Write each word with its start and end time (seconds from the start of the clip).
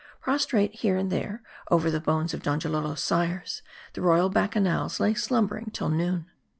Prostrate 0.19 0.73
here 0.77 0.97
and 0.97 1.11
there 1.11 1.43
over 1.69 1.91
the 1.91 1.99
bones 1.99 2.33
of 2.33 2.41
Donjalolo's 2.41 3.01
sires, 3.03 3.61
the 3.93 4.01
royal 4.01 4.29
bacchanals 4.31 4.99
lay 4.99 5.13
slumbering 5.13 5.69
till 5.75 5.89
noon. 5.89 6.25